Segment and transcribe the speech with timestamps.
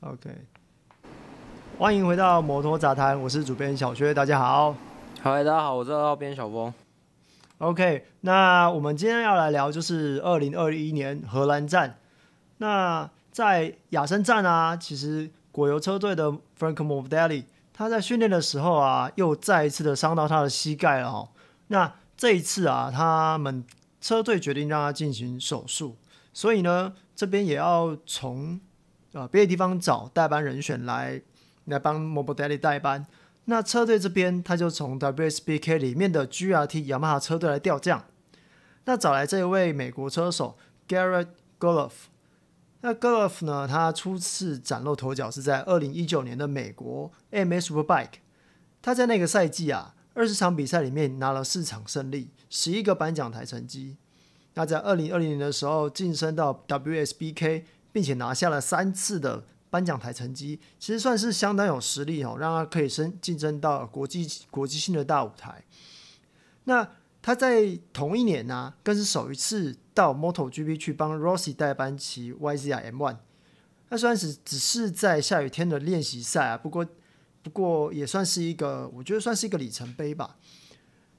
[0.00, 0.30] OK，
[1.76, 4.76] 欢迎回到摩托杂谈，我是主编小薛，大家好。
[5.20, 6.72] 嗨，大家好，我是二号编小峰。
[7.58, 11.98] OK，那我们今天要来聊就是二零二一年荷兰站。
[12.58, 21.28] 那在雅森站啊，其实果油车队的 Franco Morbidelli 他在训练的时候啊，又再一次的伤到他的膝盖了哈。
[21.66, 23.64] 那这一次啊，他们
[24.00, 25.96] 车队决定让他进行手术，
[26.32, 28.60] 所以呢，这边也要从
[29.12, 31.20] 啊别的地方找代班人选来
[31.64, 33.06] 来帮 Morbidelli 代班。
[33.44, 38.04] 那车队这边他就从 WSBK 里面的 GRT 雅马哈车队来调将，
[38.84, 41.92] 那找来这一位美国车手 Garrett Golov。
[42.80, 48.18] 那 Golov 呢，他初次崭露头角是在二零一九年的美国 AMA Superbike，
[48.82, 49.94] 他在那个赛季啊。
[50.14, 53.98] 二十场比赛里面拿了四场胜利，十一个颁奖台成绩。
[54.54, 65.64] 那在二零二零年的时候晋升到 WSBK，并且拿下了三次的颁奖台成绩，其实算是相当有实力哦，让他可以升竞争到国际国际性的大舞台。
[66.64, 66.88] 那
[67.20, 73.16] 他在同一年呢、更是首一次到 MotoGP 去帮 Rossi 代班骑 YZR M1。
[73.88, 76.86] 那虽然是只是在下雨天的练习赛啊，不过。
[77.40, 80.36] 不过也算是一个，我觉得算是一个里程碑吧。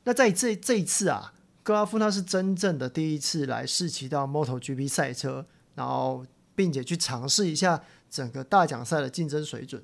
[0.03, 1.33] 那在这这一次啊，
[1.63, 6.23] 格拉夫他是真正的第一次来试骑到 MotoGP 赛车，然后
[6.59, 9.81] 并且去尝试一下整个大奖赛的竞争水准。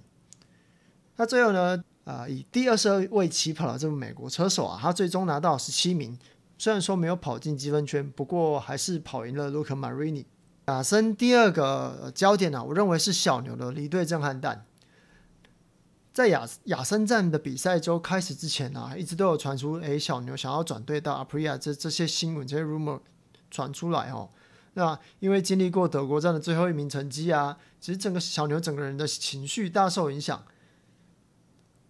[1.15, 6.19] 那最后呢，啊、以第二十二位起跑的这位美国车手啊，他最终拿到十七名，
[6.57, 10.25] 虽然说没有跑进积分圈，不过还是跑赢了 Luca Marini。
[10.65, 14.65] 亚森第二个焦点呢、啊，我认为是小牛的离队震撼弹。
[16.11, 22.99] 在亚亚森站的比赛周开始之前啊，一直都有传出，诶，小牛想要转队到 Aprilia 这这些新闻、这些 rumor
[23.49, 24.29] 传出来哦。
[24.75, 30.45] 那因为经历过德国站的最后一名成绩啊，其实整个小牛整个人的情绪大受影响。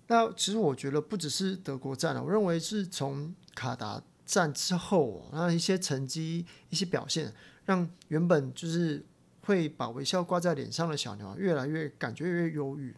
[0.08, 7.34] 那其实我觉得不只是德国站啊，我认为是从卡达站之后，啊那一些成绩、一些表现，
[7.66, 9.04] 让原本就是
[9.42, 12.96] 会把微笑挂在脸上的小牛啊，越来越感觉越忧郁。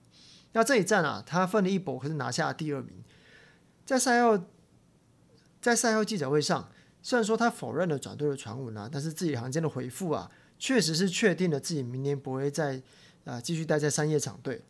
[0.51, 2.91] 那这一站啊，他奋力一搏，可是拿下第二名。
[3.85, 4.43] 在赛后，
[5.61, 6.69] 在赛后记者会上，
[7.07, 10.29] 虽然说他否认了转队的传闻啊，但是字里行间的回复啊，
[10.59, 12.81] 确实是确定了自己明年不会再
[13.23, 14.62] 啊继续待在三叶厂队。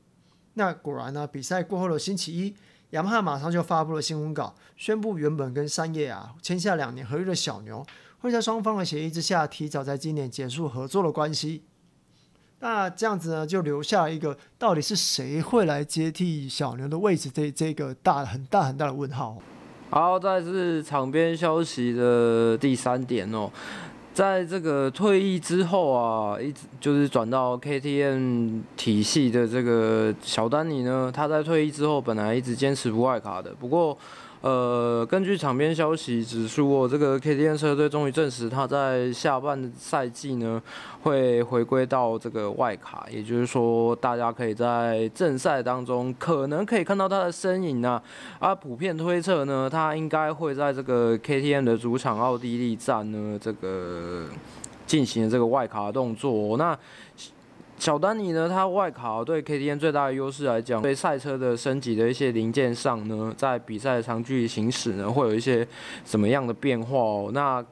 [0.54, 2.54] 那果然呢，比赛过后的星期一，
[2.92, 7.84] 雅马哈马上就发布了新闻稿，宣布原本跟三叶啊签下两年合约的小牛，
[8.20, 11.64] 会在双方的协议之下，提早在今年结束合作的关系。
[12.60, 17.32] 那这样子呢，就留下一个到底是谁会来接替小牛的位置？
[17.32, 19.42] 这这个大很大很大的问号。
[19.90, 23.50] 好，再是场边消息的第三点哦，
[24.14, 33.98] 在这个退役之后啊，一直就是转到 KTM 体系的这个小丹尼呢，他在退役之后本来一直坚持不外卡的，不过。
[34.42, 40.62] 呃，根据场边消息指出，哦，这个 KTM 车队终于证实他在下半赛季呢
[41.02, 48.02] 会回归到这个外卡，也就是说，大家可以在正赛当中可能可以看到他的身影啊。
[48.38, 54.28] 啊，普遍推测呢，他应该会在这个 KTM 的主场奥地利站呢这个
[54.86, 56.78] 进行这个外卡的动作，那
[57.78, 65.66] 小丹尼呢，他外卡对 KTM 最大的优势来讲，对赛车的升级的一些零件上呢，在比赛长距离行驶呢，会有一些
[66.04, 67.30] 什么样的变化哦？
[67.34, 67.64] 那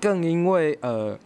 [0.00, 1.18] 更因为呃，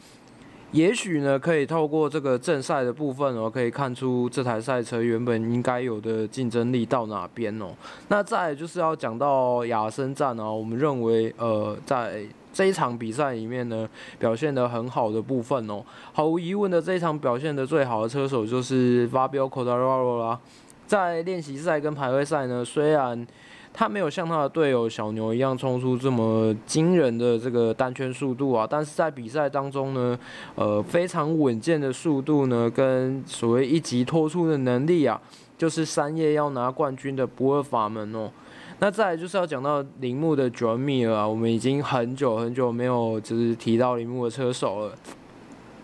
[0.72, 7.69] 也许呢，可以透过这个正赛的部分哦，可以看出这台赛车原本应该有的竞争力到哪边哦。
[8.08, 12.25] 那再就是要讲到亚森站哦，我们认为呃，在
[12.56, 13.87] 这一场比赛里面呢，
[14.19, 15.84] 表现得很好的部分哦，
[16.15, 20.41] 毫无疑问的这一场表现得最好的车手就是 Fabio Quartararo 啦。
[20.87, 23.27] 在练习赛跟排位赛呢，虽然
[23.75, 30.19] 他没有像他的队友小牛一样冲出这么惊人的这个单圈速度啊，但是在比赛当中呢，
[30.55, 35.20] 呃，非常稳健的速度呢，跟所谓一击拖出的能力啊，
[35.58, 38.31] 就是山叶要拿冠军的不二法门哦。
[38.78, 44.94] 那再来就是要讲到铃木的绝密了，我们已经很久很久没有就是提到铃木的车手了。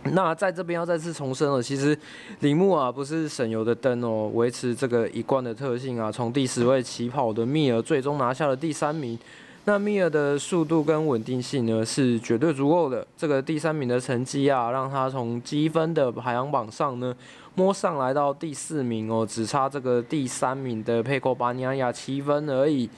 [0.05, 1.97] 那在这边要再次重申了，其实
[2.41, 9.19] 铃木啊不是省油的灯哦，维持这个一贯的特性啊，从第十位起跑的密尔最终拿下了第三名。
[9.65, 17.15] 那 Mir 的速度跟稳定性呢是绝对足够的，这个第三名的成绩啊，让他从积分的排行榜上呢。
[17.55, 22.89] 摸上来到第四名哦，只差这个第三名的佩科巴尼亚亚七分而已。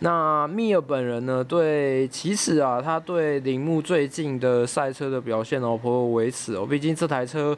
[0.00, 1.44] 那密尔本人呢？
[1.44, 6.66] 对，其实啊，他对铃木最近的赛车的表现哦颇有微词哦。
[6.66, 7.56] 毕竟这台车，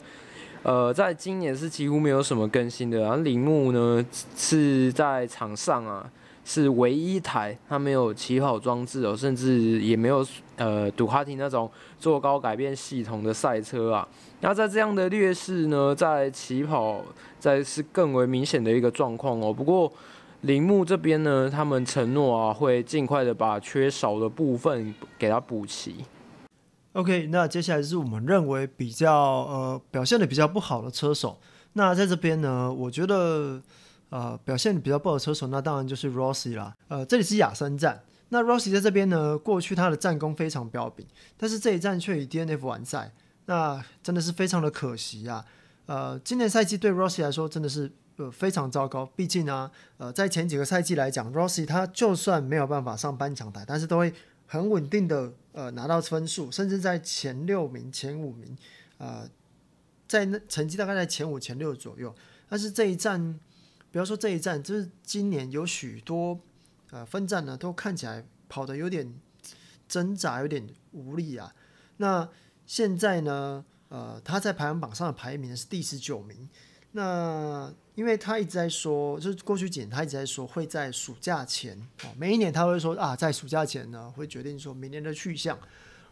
[0.62, 3.00] 呃，在今年是几乎没有什么更新的。
[3.00, 4.04] 然后铃木呢
[4.36, 6.06] 是在场上啊，
[6.44, 14.06] 是唯一一台它没有起跑装置哦，甚至也没有呃杜卡迪那种坐高改变系统的赛车啊。
[14.40, 17.00] 那在这样的劣势呢，在起跑
[17.38, 19.52] 在是更为明显的一个状况哦。
[19.52, 19.92] 不过
[20.40, 26.04] 铃木这边呢，他们承诺啊会尽快的把缺少的部分给它补齐。
[26.94, 31.38] OK，那接下来是我们认为比较呃表现的比较不好的车手。
[31.74, 33.62] 那在这边呢，我觉得
[34.12, 36.76] 呃表现比较不好的车手，那当然就是 Rossi 啦。
[36.88, 41.06] 呃，这里是亚森站，那 Rossi 在这边呢，过去他的战功非常彪炳，
[41.38, 43.10] 但是这一站却以 DNF 完赛，
[43.46, 45.42] 那真的是非常的可惜啊。
[45.86, 54.12] 呃，今年赛季对 Rossi 来说真的是呃非常糟糕，毕竟呢，呃在前几个赛季来讲，Rossi 他就算没有办法上颁奖台，但是都会
[54.46, 55.32] 很稳定的。
[55.54, 58.56] 呃，拿到分数，甚至在前六名、前五名，
[58.96, 59.28] 呃，
[60.08, 62.14] 在那成绩大概在前五、前六左右。
[62.48, 63.38] 但是这一站，
[63.92, 66.40] 不要说这一站，就是今年有许多
[66.90, 69.14] 呃分站呢，都看起来跑得有点
[69.86, 71.54] 挣扎，有点无力啊。
[71.98, 72.26] 那
[72.66, 76.48] 现在呢，呃，他在排行榜上的排名是第十九名。
[76.92, 85.58] 那因为他一直在说，就是过去几年他一直在说会在暑假前啊，每一年他会说啊，在暑假前呢会决定说明年的去向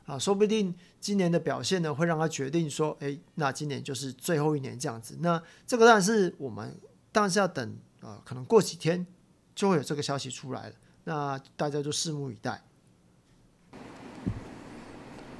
[0.06, 5.16] 啊，说不定今年的表现呢会让他决定说，哎，那今年就是最后一年这样子。
[5.20, 6.74] 那这个当然是我们
[7.12, 9.06] 但是要等啊，可能过几天
[9.54, 10.74] 就会有这个消息出来了。
[11.04, 12.62] 那大家就拭目以待。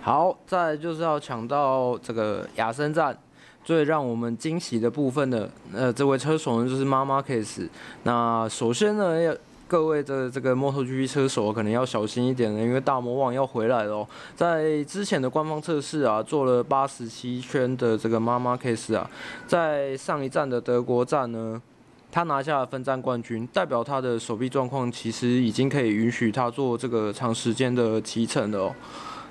[0.00, 3.18] 好，再就是要抢到这个雅森站。
[3.62, 7.60] 最让我们惊喜的部分的，呃，这位车手呢就是妈妈 kiss。
[8.04, 9.36] 那首先呢，要
[9.70, 14.08] 各位的这个 MotoGP 车手可能要小心一点了，因为大魔王要回来了哦。
[14.34, 19.08] 在之前的官方测试啊，做了八十七圈的这个妈妈 Case 啊，
[19.46, 21.62] 在上一站的德国站呢，
[22.10, 28.74] 他拿下了分站冠军，代表他的手臂状况其实已经可以允许他做这个长时间的骑乘了哦。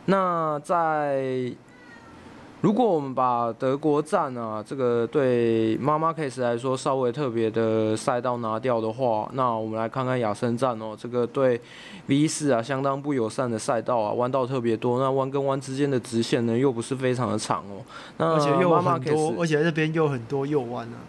[0.06, 1.51] 那在
[2.61, 11.59] 如果我们把德国站啊这个对妈妈 case 来说稍微特别的赛道拿掉的话，那我们来看看亚森站哦，这个对
[12.07, 17.79] V 四啊相当不友善的赛道啊，弯道特别多，那弯跟弯之间的直线呢又不是非常的长哦，
[18.17, 21.00] 那而且又很多，而且这边又很多右弯啊，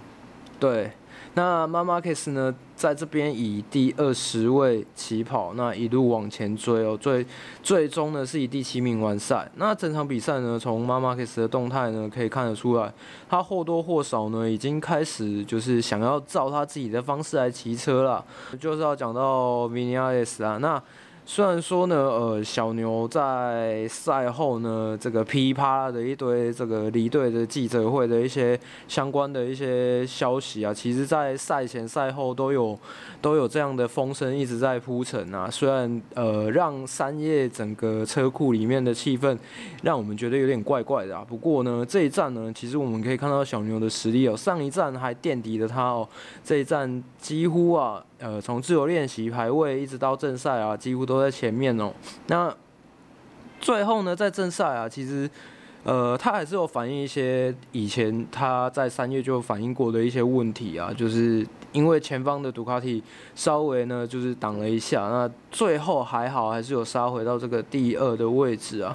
[0.61, 0.93] 对。
[1.35, 7.25] 那马马奎斯呢，在这边以第二十位起跑，那一路往前追哦，最
[7.63, 9.49] 最终呢是以第七名完赛。
[9.55, 12.93] 那整场比赛呢，从马马奎斯的动态呢可以看得出来，
[13.29, 18.25] 他或多或少呢已经开始就是想要照他自己的方式来骑车了，
[18.59, 20.83] 就是要讲到 Vinales 啊，那。
[21.33, 32.77] 虽然说呢，呃，小牛在赛后呢，这个噼啪的一堆这个离队的记者会的一些相关的一些消息啊，其实在赛前赛后都有
[33.23, 35.49] 都有这样的风声一直在铺陈啊。
[35.49, 39.39] 虽然呃，让三叶整个车库里面的气氛
[39.85, 41.25] 让我们觉得有点怪怪的啊。
[41.25, 44.37] 不过呢，这一站呢，其实我们可以看到小牛的实力哦。
[44.37, 46.09] 上一站还垫底了他哦，
[46.43, 48.05] 这一站几乎啊。
[48.21, 51.91] 呃，从自由练习排位一直到正赛啊，几乎都在前面哦。
[52.27, 52.55] 那
[53.61, 55.29] 最后呢，在正赛啊，其实
[55.85, 63.03] 呃，他还是有反映一些以前他在三月就反映过的一些问题啊，就是因为前方的杜卡迪
[63.35, 68.95] 稍微呢就是挡了一下，那最后还好还是有杀回到这个第二的位置啊。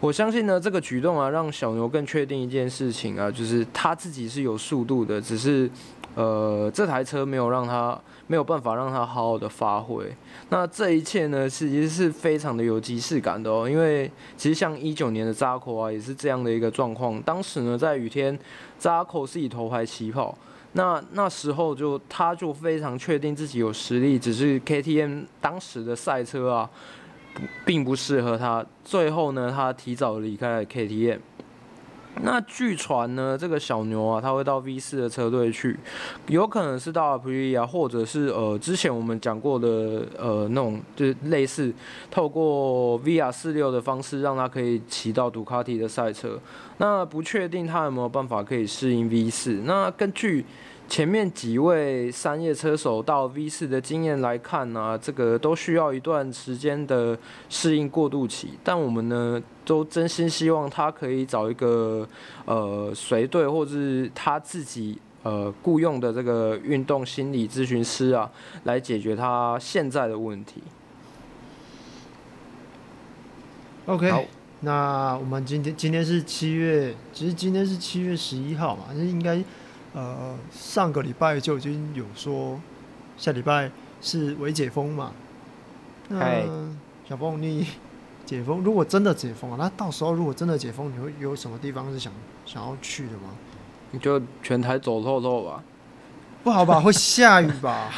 [0.00, 5.70] 我相信呢，这个举动啊，让小牛更确定一件事情啊，就是他自己是有速度的，只是
[6.14, 7.98] 呃，这台车没有让他。
[8.26, 10.10] 没有办法让他好好的发挥，
[10.48, 13.68] 那这一切呢，其实是非常的有即视感的哦。
[13.68, 17.20] 因为其实像一九年的扎口啊，也是这样的一个状况。
[17.20, 18.36] 当时呢，在雨天，
[18.78, 20.34] 扎口是以头排起跑，
[20.72, 26.70] 那那时候就他就非常确定自己有实力，只是 KTM 当时的赛车啊，
[27.66, 28.64] 并不适合他。
[28.82, 31.18] 最后呢，他提早离开了 KTM。
[32.22, 35.78] 那据传呢，这个小牛啊，他会到 V 四的车队去，
[36.28, 41.72] 有可能是到 a p r i a 或者是呃之前我们讲过的呃那种就是类似
[42.10, 46.38] 透过 VR 四六的方式，让他可以骑到杜卡迪的赛车。
[46.78, 49.62] 那不确定他有没有办法可以适应 V 四。
[49.64, 50.44] 那根据
[50.86, 58.50] 前面几位三叶车手到 V 四的经验来看呢、啊，这个都需要一段时间的适应过渡期。
[58.62, 62.06] 但我们呢，都真心希望他可以找一个
[62.44, 68.30] 呃随队，或者是他自己呃雇佣的这个运动心理咨询师啊，
[68.64, 70.62] 来解决他现在的问题。
[73.86, 74.28] OK，
[74.60, 79.42] 那我们今天今天是七月，其实今天是七月十一号嘛，那应该
[79.94, 82.60] 呃上个礼拜就已经有说
[83.16, 83.70] 下礼拜
[84.00, 85.12] 是微解封嘛。
[86.08, 86.42] 那.
[87.06, 87.66] 小峰，你
[88.24, 92.10] 解封如果真的解封啊，那到时候如果真的解封，你会有什么地方是想
[92.46, 93.28] 想要去的吗？
[93.90, 95.62] 你就全台走透透吧。
[96.42, 97.90] 不好吧，会下雨吧？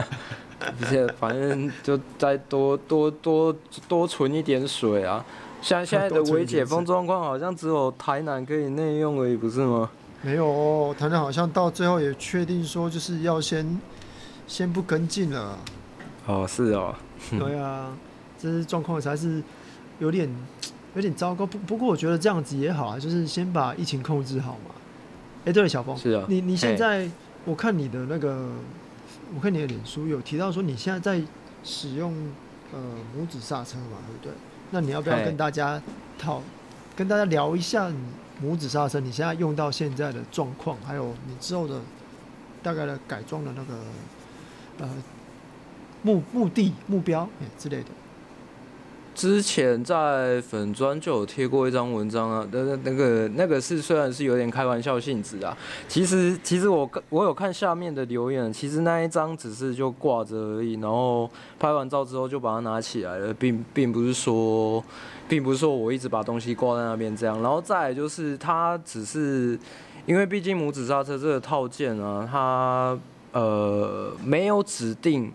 [0.78, 3.56] 不是，反正就再多多多
[3.88, 5.24] 多存一点水啊。
[5.62, 9.90] 像现在的 微解封状况，好像只有台南可以内用而已，不是吗？
[10.22, 13.80] 没有哦，台南好像到最后也确定说，就是要先
[14.46, 15.58] 先不跟进了。
[16.26, 16.94] 哦，是哦。
[17.38, 17.92] 对啊，
[18.38, 19.42] 这是状况才是
[19.98, 20.28] 有点
[20.94, 21.44] 有点糟糕。
[21.44, 24.74] 不不过我觉得这样子也好啊，就是先把疫情控制好嘛。
[25.40, 27.10] 哎、欸，对了，小峰，是啊，你你现在。
[27.44, 28.50] 我看你的那个，
[29.34, 31.20] 我看你的脸书有提到说你现在在
[31.64, 32.14] 使用
[32.72, 32.78] 呃
[33.18, 34.32] 拇指刹车嘛，对不对？
[34.70, 35.82] 那你要不要跟大家
[36.16, 36.40] 讨，
[36.94, 37.96] 跟大家聊一下你
[38.42, 41.80] 拇指刹车你现在用到现在的状况，还有你之后的
[42.62, 43.78] 大概的改装的那个
[44.80, 44.90] 呃
[46.02, 47.88] 目目的目标哎之类的。
[49.14, 64.82] 之前在粉专就有贴过一张文章啊，那那个那个是虽然是有点开玩笑性质啊，其实其实我我有看下面的留言，其实那一张只是就挂着而已，然后拍完照之后就把它拿起来了，并并不是说，
[65.28, 69.58] 并不是说我一直把东西挂在那边这样，然后再就是它只是
[70.06, 72.98] 因为毕竟拇指刹车这个套件啊，它
[73.32, 75.30] 呃没有指定。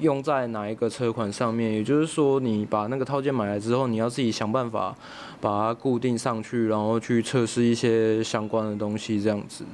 [0.00, 1.72] 用在哪一个车款上面？
[1.72, 4.94] 也就是说，你把那个套件买来之后，你要自己想办法
[5.40, 9.64] 把它固定上去，然后去测试一些相关的东西，这样子。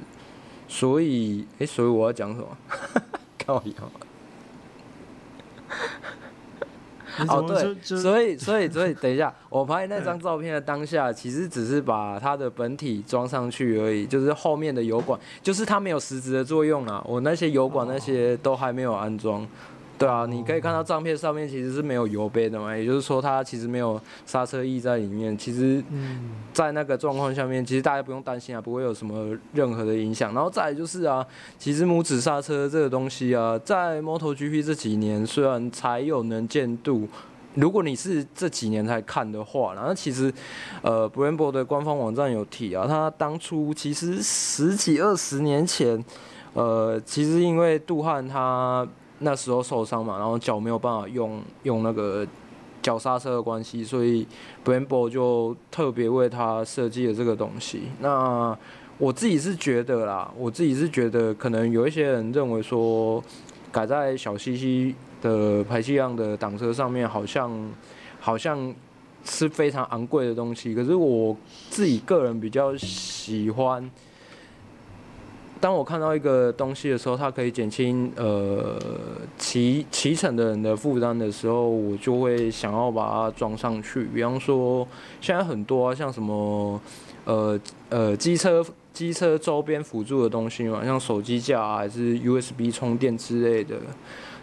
[0.67, 2.47] 所以，诶、欸，所以我要讲什么？
[3.45, 3.91] 靠腰。
[7.27, 17.03] 哦，对，所以，所以，所以，等一下，我拍那张照片的当下，其实只是把它的本体装上去而已，就是后面的油管，就是它没有实质的作用啊。
[17.07, 19.47] 我那些油管那些都还没有安装。
[20.03, 25.37] 对啊，你可以看到照片上面其实是没有油杯的嘛，也就是说它其实没有刹车翼在里面。
[25.37, 25.81] 其实，
[26.51, 30.33] 在那个状况下面，其实大家不用担心啊，不会有什么任何的影响。
[30.33, 31.25] 然后再来就是啊，
[31.57, 37.07] 其实拇指刹车这个东西啊，在 MotoGP 这几年虽然才有能见度，
[37.53, 40.29] 如果你是这几年才看的话，然后其实
[40.81, 46.03] 呃，Brembo 的官方网站有提啊，他当初其实十几二十年前，
[46.55, 48.85] 呃，其实因为杜汉他。
[49.23, 52.25] 那时候受伤嘛，然后脚没有办法用用那个
[52.81, 54.27] 脚刹车的关系，所以
[54.63, 57.83] Brembo 就特别为他设计了这个东西。
[57.99, 58.55] 那
[58.97, 63.23] 我自己是觉得啦，我自己是觉得可能有一些人认为说，
[63.71, 67.71] 改在小西西的排气量的挡车上面，好像
[68.19, 68.73] 好像
[69.23, 70.75] 是非常昂贵的东西。
[70.75, 71.35] 可是我
[71.69, 73.89] 自己个人比较喜欢。
[75.63, 78.77] 当我看到一个东西的时候，它可以减轻呃
[79.37, 84.03] 骑骑乘的人的负担的时候，我就会想要把它装上去。
[84.13, 84.85] 比方说，
[85.21, 86.77] 现在很多啊，像什么
[87.23, 93.77] 呃呃机车机车周边辅助的东西嘛，像手机架啊，还是 USB 充电之类的，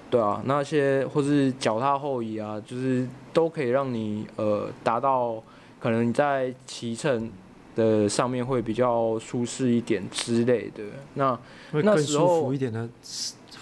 [0.08, 5.34] 对啊，那些或是脚踏后移啊，就是都可以让你呃达到
[5.78, 7.30] 可能你在骑乘。
[7.74, 10.82] 的上面会比较舒适一点之类的，
[11.14, 11.38] 那
[11.72, 12.88] 会更舒服一点的，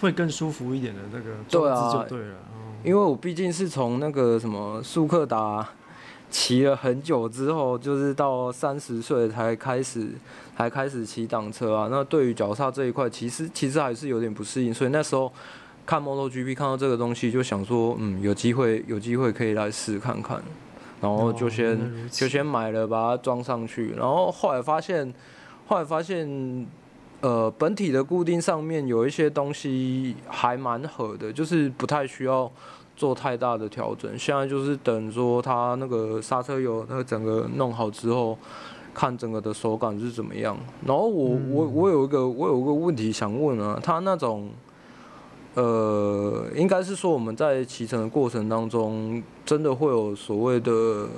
[0.01, 2.35] 会更舒服一点的那个对啊就对了。
[2.83, 5.67] 因为我毕竟是从那个什么速克达
[6.31, 10.07] 骑了很久之后，就是到三十岁才开始
[10.55, 11.87] 才开始骑挡车啊。
[11.91, 15.31] 那对于脚刹这一块，其实其实还是有点不适应，所以那时候
[15.85, 20.41] 看 MotoGP 看到这个东西，就想说，嗯，有机会有机会可以来试看看。
[21.01, 23.93] 然后就先、哦、就先买了，把它装上去。
[23.97, 25.13] 然后后来发现，
[25.67, 26.67] 后来发现，
[27.21, 32.51] 呃，本体的固定上面有一些东西还蛮合的，就是不太需要
[32.95, 34.17] 做太大的调整。
[34.17, 38.37] 现在就是等说它那个刹车油那个整个弄好之后，
[38.93, 40.57] 看整个的手感是怎么样。
[40.85, 44.49] 然后我、嗯、我我有一个我有一个问题想问啊，它那种。
[45.59, 51.09] 呃，应该是说我们在骑乘的过程当中，真的会有所谓的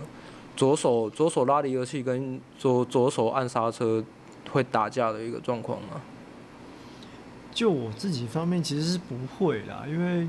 [0.55, 4.03] 左手左手拉离合器跟左左手按刹车
[4.51, 6.01] 会打架的一个状况吗？
[7.53, 10.27] 就我自己方面其实是不会啦，因为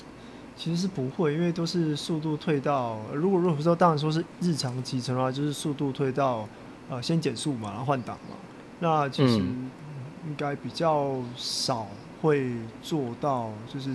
[0.56, 6.48] 其实是不会，因为都是速度退到，如果如果说当然说是日常骑乘的话，就是速度退到
[6.88, 8.36] 呃先减速嘛，然后换挡嘛，
[8.80, 11.86] 那其实应该比较少。
[12.22, 13.90] 会做到就是，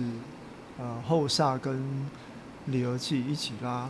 [0.78, 1.82] 呃，后刹跟
[2.66, 3.88] 离合器一起拉，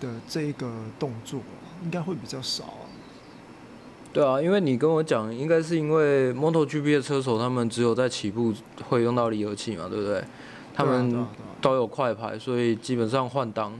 [0.00, 1.40] 的这一个动作，
[1.84, 2.88] 应该会比较少啊。
[4.10, 8.54] 对啊，因为你跟我讲，应该是因为 MotoGP 的车手他们只有在起步
[8.88, 10.24] 会用到离合器嘛，对不对？
[10.74, 11.26] 他们
[11.60, 13.78] 都有快排，所以基本上换挡，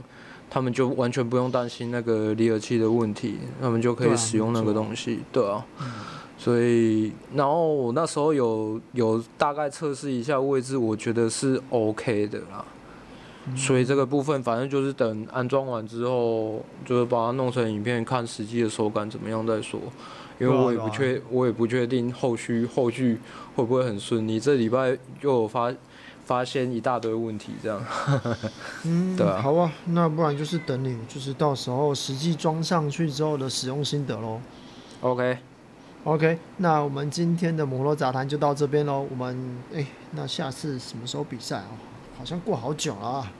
[0.49, 5.65] 他们就完全不用担心那个离合器的问题，他们就可以使用那个东西，对啊。
[5.77, 6.05] 对啊，
[6.39, 12.65] 所以，然后我那时候有有大概测试一下位置，我觉得是 OK 的啦。
[13.57, 19.79] 所以这个部分，反正就是等安装完之后，就是把它弄成影片，看实际的手感怎么样再说。
[20.39, 23.19] 因为我也不确，我也不确定后续后续
[23.55, 24.39] 会不会很顺利。
[24.39, 25.73] 这礼拜又有发
[26.25, 27.83] 发现一大堆问题，这样。
[28.85, 29.41] 嗯，对啊。
[29.41, 34.39] 好啊，那不然就是等你，就是到时候实际装上去之后的使用心得喽。
[36.09, 39.05] OK，OK，那我们今天的摩洛杂谈就到这边喽。
[39.11, 41.77] 我们哎，那下次什么时候比赛哦？
[42.17, 43.31] 好像过好久了啊。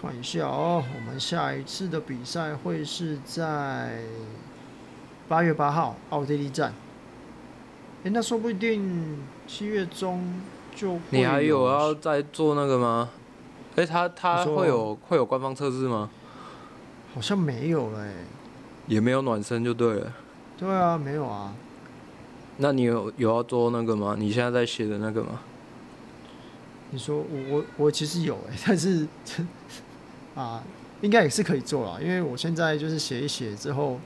[0.00, 4.04] 看一下哦，我们下一次的比赛会是在。
[5.28, 6.74] 八月八号奥地利站，
[8.04, 10.40] 哎，那说不定七月中
[10.76, 11.00] 就。
[11.10, 13.08] 你还有要再做那个吗？
[13.74, 16.08] 哎，他他会有会有官方测试吗？
[17.14, 18.12] 好像没有了，哎。
[18.86, 20.12] 也没有暖身就对了。
[20.62, 21.52] 对啊，没有啊。
[22.58, 24.14] 那你有有要做那个吗？
[24.18, 25.40] 你现在在写的那个吗？
[26.90, 29.06] 你说我我我其实有哎， 但是
[30.36, 30.62] 啊，
[31.00, 33.98] 应该也是可以做啦，因为我现在就是写一写之后。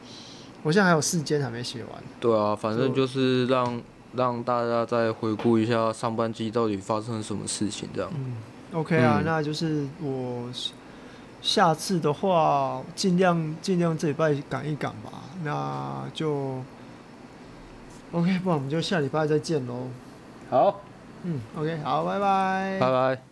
[0.62, 2.02] 我现在还有四间还没写完。
[2.18, 3.80] 对啊，反正就是让
[4.14, 8.10] 让大家再回顾一下上半季到底发生了什么事情，这样。
[8.16, 8.34] 嗯
[8.72, 10.48] ，OK 啊，嗯、那就是我
[11.46, 15.12] 下次的话，尽量尽量这礼拜赶一赶吧。
[15.44, 16.60] 那就
[18.10, 19.86] OK，不然我们就下礼拜再见喽。
[20.50, 20.80] 好，
[21.22, 22.78] 嗯，OK，好，拜拜。
[22.80, 23.22] 拜拜。